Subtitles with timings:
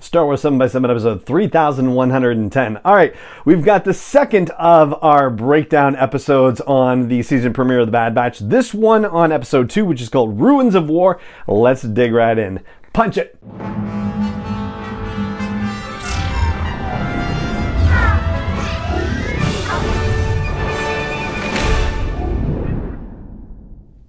[0.00, 2.76] Star Wars 7 by 7 episode 3110.
[2.84, 3.14] All right,
[3.44, 8.14] we've got the second of our breakdown episodes on the season premiere of The Bad
[8.14, 8.38] Batch.
[8.38, 11.20] This one on episode 2, which is called Ruins of War.
[11.48, 12.62] Let's dig right in.
[12.92, 13.36] Punch it.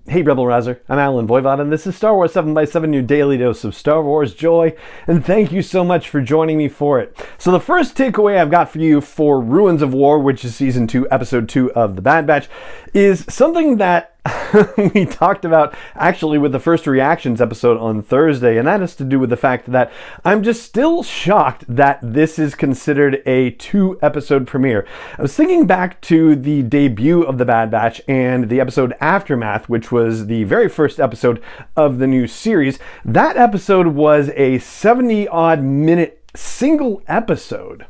[0.10, 3.04] Hey Rebel Rouser, I'm Allen Voivod, and this is Star Wars 7 by 7 your
[3.04, 7.00] daily dose of Star Wars joy, and thank you so much for joining me for
[7.00, 7.16] it.
[7.38, 10.88] So the first takeaway I've got for you for Ruins of War, which is Season
[10.88, 12.50] 2, Episode 2 of The Bad Batch,
[12.92, 14.16] is something that
[14.94, 19.04] we talked about actually with the first reactions episode on Thursday, and that has to
[19.04, 19.92] do with the fact that
[20.26, 24.86] I'm just still shocked that this is considered a two episode premiere.
[25.18, 29.70] I was thinking back to the debut of The Bad Batch and the episode Aftermath,
[29.70, 31.42] which was the very first episode
[31.76, 32.80] of the new series.
[33.06, 37.86] That episode was a 70 odd minute single episode.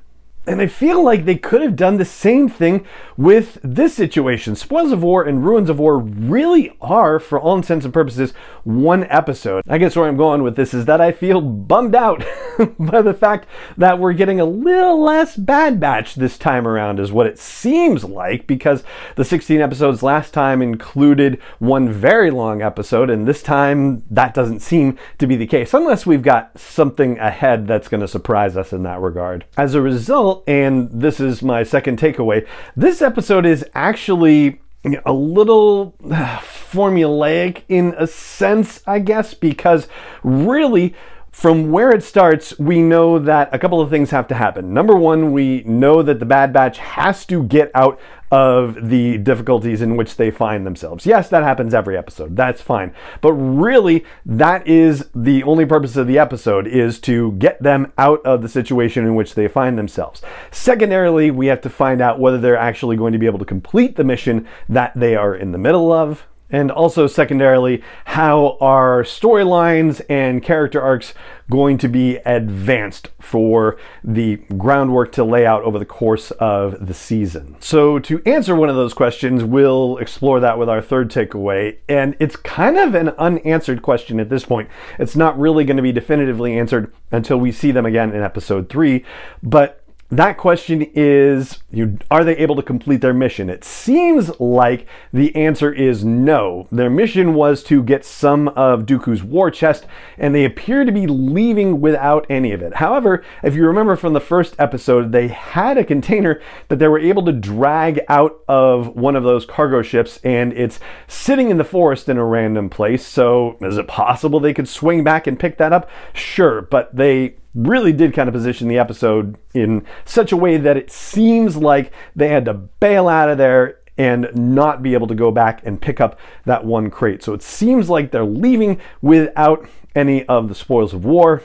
[0.50, 2.84] And I feel like they could have done the same thing
[3.16, 4.56] with this situation.
[4.56, 8.34] Spoils of War and Ruins of War really are, for all intents and purposes,
[8.64, 9.64] one episode.
[9.70, 12.26] I guess where I'm going with this is that I feel bummed out
[12.80, 13.48] by the fact
[13.78, 18.04] that we're getting a little less Bad Batch this time around, is what it seems
[18.04, 18.84] like, because
[19.18, 24.62] the 16 episodes last time included one very long episode, and this time that doesn't
[24.62, 28.74] seem to be the case, unless we've got something ahead that's going to surprise us
[28.74, 29.46] in that regard.
[29.56, 32.48] As a result, and this is my second takeaway.
[32.76, 34.62] This episode is actually
[35.06, 39.88] a little formulaic in a sense, I guess, because
[40.24, 40.96] really
[41.32, 44.74] from where it starts, we know that a couple of things have to happen.
[44.74, 48.00] Number one, we know that the Bad Batch has to get out
[48.32, 51.06] of the difficulties in which they find themselves.
[51.06, 52.36] Yes, that happens every episode.
[52.36, 52.94] That's fine.
[53.22, 58.24] But really, that is the only purpose of the episode is to get them out
[58.26, 60.22] of the situation in which they find themselves.
[60.52, 63.96] Secondarily, we have to find out whether they're actually going to be able to complete
[63.96, 66.26] the mission that they are in the middle of.
[66.52, 71.14] And also, secondarily, how are storylines and character arcs
[71.50, 76.94] going to be advanced for the groundwork to lay out over the course of the
[76.94, 77.56] season?
[77.60, 81.78] So, to answer one of those questions, we'll explore that with our third takeaway.
[81.88, 84.70] And it's kind of an unanswered question at this point.
[84.98, 88.70] It's not really going to be definitively answered until we see them again in episode
[88.70, 89.06] three.
[89.44, 89.79] But
[90.12, 93.48] that question is you, are they able to complete their mission?
[93.48, 96.68] It seems like the answer is no.
[96.72, 99.86] Their mission was to get some of Dooku's war chest,
[100.18, 102.78] and they appear to be leaving without any of it.
[102.78, 107.00] However, if you remember from the first episode, they had a container that they were
[107.00, 111.64] able to drag out of one of those cargo ships, and it's sitting in the
[111.64, 113.06] forest in a random place.
[113.06, 115.88] So, is it possible they could swing back and pick that up?
[116.14, 120.78] Sure, but they really did kind of position the episode in such a way that
[120.78, 125.16] it seems like they had to bail out of there and not be able to
[125.16, 127.22] go back and pick up that one crate.
[127.22, 131.44] So it seems like they're leaving without any of the spoils of war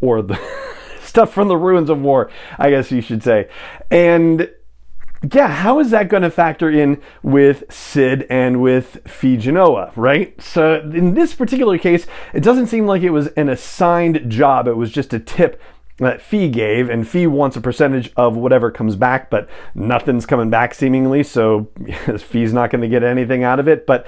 [0.00, 0.38] or the
[1.02, 3.48] stuff from the ruins of war, I guess you should say.
[3.90, 4.50] And
[5.32, 10.40] yeah, how is that going to factor in with Cid and with Phee Genoa, right?
[10.40, 14.68] So in this particular case, it doesn't seem like it was an assigned job.
[14.68, 15.60] It was just a tip
[15.98, 20.50] that Phee gave, and Phee wants a percentage of whatever comes back, but nothing's coming
[20.50, 21.68] back seemingly, so
[22.18, 23.86] Phee's not going to get anything out of it.
[23.86, 24.06] But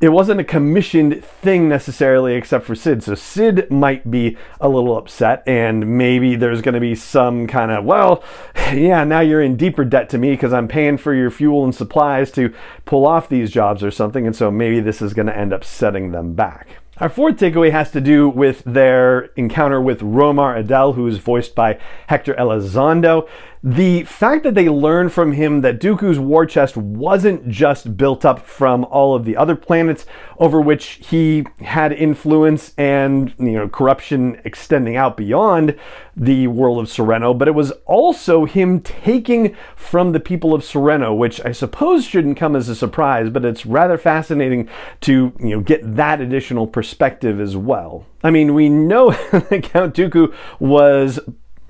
[0.00, 3.02] it wasn't a commissioned thing necessarily, except for Cid.
[3.02, 7.72] So Cid might be a little upset, and maybe there's going to be some kind
[7.72, 8.22] of, well,
[8.72, 11.74] yeah, now you're in deeper debt to me because I'm paying for your fuel and
[11.74, 12.54] supplies to
[12.86, 15.64] pull off these jobs or something, and so maybe this is going to end up
[15.64, 16.78] setting them back.
[17.00, 21.54] Our fourth takeaway has to do with their encounter with Romar Adell, who is voiced
[21.54, 21.78] by
[22.08, 23.28] Hector Elizondo.
[23.62, 28.46] The fact that they learned from him that Dooku's war chest wasn't just built up
[28.46, 30.06] from all of the other planets
[30.38, 35.76] over which he had influence and you know corruption extending out beyond
[36.16, 41.16] the world of Serenno, but it was also him taking from the people of Serenno,
[41.16, 44.68] which I suppose shouldn't come as a surprise, but it's rather fascinating
[45.02, 48.06] to you know get that additional perspective as well.
[48.22, 51.20] I mean, we know that Count Dooku was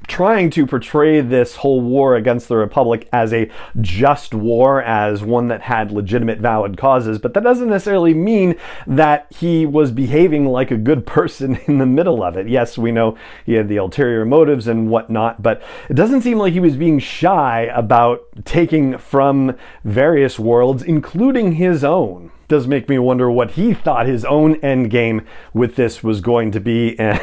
[0.08, 3.50] trying to portray this whole war against the Republic as a
[3.80, 8.56] just war, as one that had legitimate, valid causes, but that doesn't necessarily mean
[8.86, 12.48] that he was behaving like a good person in the middle of it.
[12.48, 16.54] Yes, we know he had the ulterior motives and whatnot, but it doesn't seem like
[16.54, 22.98] he was being shy about taking from various worlds, including his own does make me
[22.98, 27.20] wonder what he thought his own end game with this was going to be, and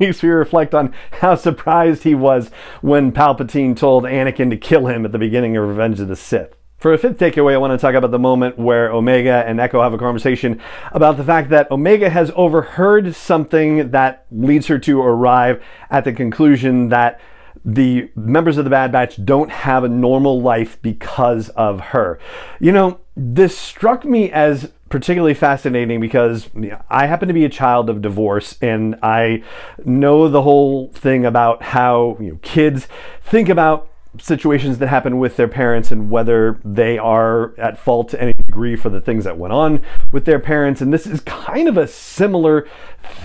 [0.00, 2.50] makes me reflect on how surprised he was
[2.80, 6.54] when Palpatine told Anakin to kill him at the beginning of Revenge of the Sith.
[6.80, 9.82] For a fifth takeaway, I want to talk about the moment where Omega and Echo
[9.82, 10.62] have a conversation
[10.92, 16.12] about the fact that Omega has overheard something that leads her to arrive at the
[16.14, 17.20] conclusion that
[17.66, 22.18] the members of the Bad Batch don't have a normal life because of her.
[22.60, 26.48] You know, this struck me as particularly fascinating because
[26.88, 29.42] I happen to be a child of divorce and I
[29.84, 32.88] know the whole thing about how you know, kids
[33.22, 38.20] think about situations that happen with their parents and whether they are at fault to
[38.20, 40.80] any degree for the things that went on with their parents.
[40.80, 42.66] And this is kind of a similar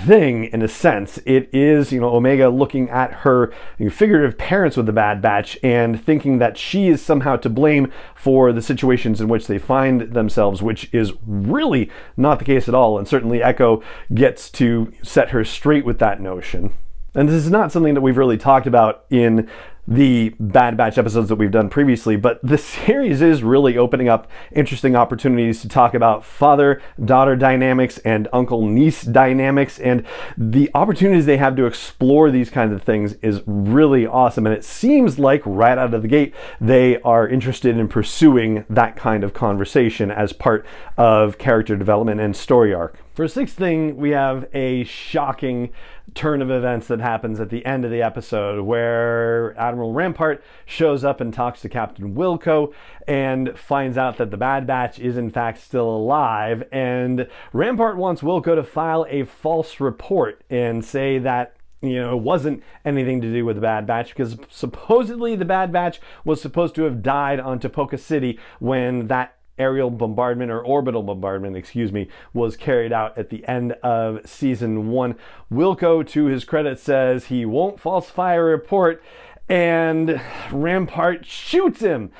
[0.06, 1.18] thing in a sense.
[1.26, 3.52] It is, you know, Omega looking at her
[3.90, 8.54] figurative parents with the Bad Batch and thinking that she is somehow to blame for
[8.54, 13.00] the situations in which they find themselves, which is really not the case at all.
[13.00, 13.82] And certainly Echo
[14.14, 16.74] gets to set her straight with that notion.
[17.16, 19.50] And this is not something that we've really talked about in
[19.88, 24.30] the Bad Batch episodes that we've done previously, but the series is really opening up
[24.52, 29.80] interesting opportunities to talk about father daughter dynamics and uncle niece dynamics.
[29.80, 30.06] And
[30.38, 34.46] the opportunities they have to explore these kinds of things is really awesome.
[34.46, 38.96] And it seems like right out of the gate, they are interested in pursuing that
[38.96, 40.66] kind of conversation as part
[40.98, 43.00] of character development and story arc.
[43.16, 45.70] For sixth thing, we have a shocking
[46.16, 51.04] turn of events that happens at the end of the episode where Admiral Rampart shows
[51.04, 52.74] up and talks to Captain Wilco
[53.10, 56.64] and finds out that the Bad Batch is in fact still alive.
[56.72, 62.22] And Rampart wants Wilco to file a false report and say that you know, it
[62.22, 66.74] wasn't anything to do with the Bad Batch because supposedly the Bad Batch was supposed
[66.76, 72.08] to have died on Tipoca City when that aerial bombardment or orbital bombardment, excuse me,
[72.34, 75.16] was carried out at the end of season one.
[75.52, 79.04] Wilco, to his credit, says he won't falsify a report,
[79.48, 80.22] and
[80.52, 82.12] Rampart shoots him.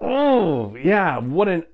[0.00, 1.64] Oh, yeah, what an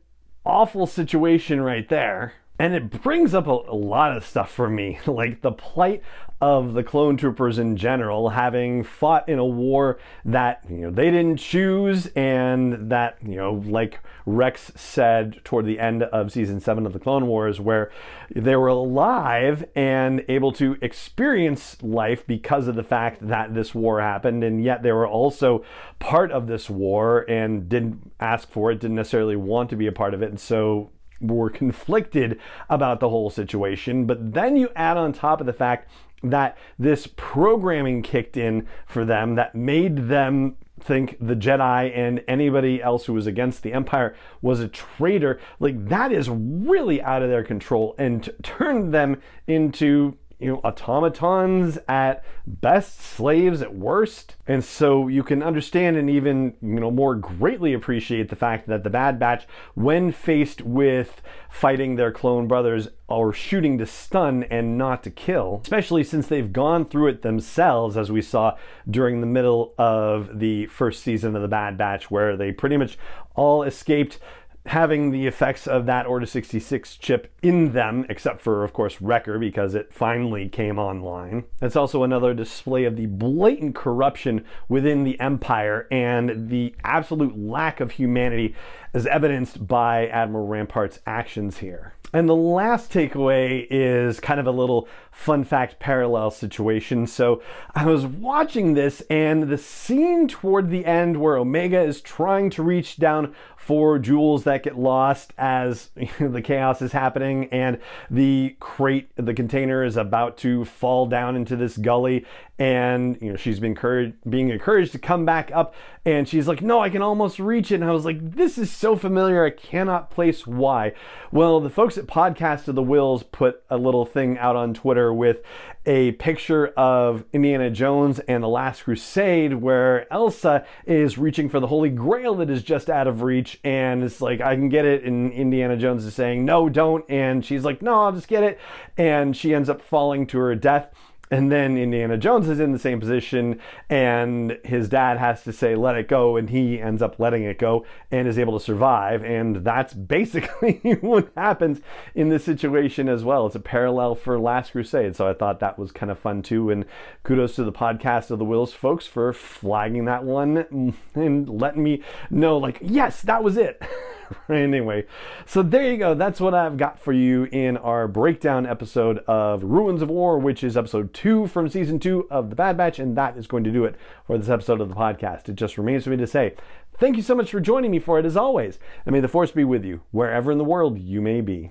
[0.45, 2.35] awful situation right there.
[2.57, 6.03] And it brings up a, a, lot of stuff for me, like the plight
[6.41, 11.11] of the clone troopers in general, having fought in a war that you know they
[11.11, 16.87] didn't choose, and that you know, like Rex said toward the end of season seven
[16.87, 17.91] of the Clone Wars, where
[18.35, 24.01] they were alive and able to experience life because of the fact that this war
[24.01, 25.65] happened, and yet they were also
[25.99, 29.93] part of this war and didn't ask for it, didn't necessarily want to be a
[29.93, 30.91] part of it, and so
[31.21, 34.07] were conflicted about the whole situation.
[34.07, 35.91] But then you add on top of the fact
[36.23, 42.83] that this programming kicked in for them that made them think the Jedi and anybody
[42.83, 45.39] else who was against the Empire was a traitor.
[45.61, 51.79] Like that is really out of their control and turned them into you know, automatons
[51.89, 54.37] at best, slaves at worst.
[54.47, 58.85] And so you can understand and even, you know, more greatly appreciate the fact that
[58.85, 64.77] the Bad Batch, when faced with fighting their clone brothers, are shooting to stun and
[64.77, 68.57] not to kill, especially since they've gone through it themselves, as we saw
[68.91, 72.99] during the middle of the first season of the Bad Batch, where they pretty much
[73.35, 74.19] all escaped
[74.67, 79.39] having the effects of that Order 66 chip in them, except for, of course, Wrecker,
[79.39, 81.45] because it finally came online.
[81.61, 87.81] It's also another display of the blatant corruption within the Empire and the absolute lack
[87.81, 88.55] of humanity
[88.95, 91.95] as evidenced by Admiral Rampart's actions here.
[92.15, 97.07] And the last takeaway is kind of a little fun fact parallel situation.
[97.07, 97.41] So
[97.75, 102.63] I was watching this, and the scene toward the end where Omega is trying to
[102.63, 105.89] reach down for jewels that get lost as
[106.21, 107.79] the chaos is happening and
[108.11, 112.27] the crate the container is about to fall down into this gully
[112.59, 116.61] and you know she's been encouraged, being encouraged to come back up and she's like
[116.61, 119.51] no i can almost reach it and i was like this is so familiar i
[119.51, 120.93] cannot place why
[121.33, 125.04] well the folks at podcast of the Whills put a little thing out on twitter
[125.13, 125.43] with
[125.87, 131.67] a picture of indiana jones and the last crusade where elsa is reaching for the
[131.67, 135.05] holy grail that is just out of reach and it's like i can get it
[135.05, 138.59] and indiana jones is saying no don't and she's like no i'll just get it
[138.97, 140.89] and she ends up falling to her death
[141.31, 145.75] and then Indiana Jones is in the same position, and his dad has to say,
[145.75, 149.25] let it go, and he ends up letting it go and is able to survive.
[149.25, 151.81] And that's basically what happens
[152.15, 153.47] in this situation as well.
[153.47, 155.17] It's a parallel for Last Crusade.
[155.17, 156.71] So I thought that was kind of fun too.
[156.71, 156.85] And
[157.23, 162.03] kudos to the podcast of the Whills folks for flagging that one and letting me
[162.31, 163.83] know, like, yes, that was it.
[164.49, 165.07] anyway,
[165.47, 166.15] so there you go.
[166.15, 170.65] That's what I've got for you in our breakdown episode of Ruins of War, which
[170.65, 173.71] is episode two from season two of The Bad Batch, and that is going to
[173.71, 175.49] do it for this episode of the podcast.
[175.49, 176.55] It just remains for me to say
[176.99, 179.51] thank you so much for joining me for it as always, and may the force
[179.51, 181.71] be with you wherever in the world you may be.